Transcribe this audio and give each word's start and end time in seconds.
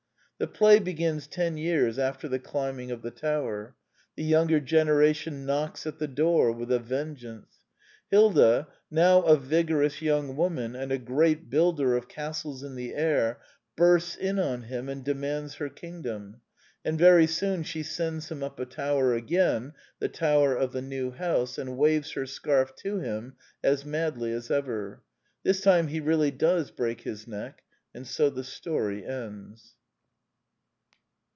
The 0.41 0.47
play 0.47 0.79
begins 0.79 1.27
ten 1.27 1.55
years 1.55 1.99
after 1.99 2.27
the 2.27 2.39
climbing 2.39 2.89
of 2.89 3.03
the 3.03 3.11
tower. 3.11 3.75
The 4.15 4.23
younger 4.23 4.59
generation 4.59 5.45
knocks 5.45 5.85
at 5.85 5.99
the 5.99 6.07
door 6.07 6.51
with 6.51 6.71
a 6.71 6.79
vengeance. 6.79 7.57
Hilda, 8.09 8.67
now 8.89 9.21
a 9.21 9.37
vigor 9.37 9.83
ous 9.83 10.01
young 10.01 10.35
woman, 10.35 10.75
and 10.75 10.91
a 10.91 10.97
great 10.97 11.51
builder 11.51 11.95
of 11.95 12.09
castles 12.09 12.63
in 12.63 12.73
the 12.73 12.95
air, 12.95 13.39
bursts 13.75 14.15
in 14.15 14.39
on 14.39 14.63
him 14.63 14.89
and 14.89 15.05
demands 15.05 15.53
her 15.57 15.69
king 15.69 16.01
dom; 16.01 16.41
and 16.83 16.97
very 16.97 17.27
soon 17.27 17.61
she 17.61 17.83
sends 17.83 18.31
him 18.31 18.41
up 18.41 18.59
a 18.59 18.65
tower 18.65 19.13
again 19.13 19.73
(the 19.99 20.09
tower 20.09 20.55
of 20.55 20.71
the 20.71 20.81
new 20.81 21.11
house) 21.11 21.59
and 21.59 21.77
waves 21.77 22.13
her 22.13 22.25
scarf 22.25 22.73
to 22.77 22.97
him 22.97 23.35
as 23.63 23.85
madly 23.85 24.31
as 24.31 24.49
ever. 24.49 25.03
This 25.43 25.61
time 25.61 25.89
he 25.89 25.99
really 25.99 26.31
does 26.31 26.71
break 26.71 27.01
his 27.01 27.27
neck; 27.27 27.61
and 27.93 28.07
so 28.07 28.31
the 28.31 28.43
story 28.43 29.05
ends. 29.05 29.75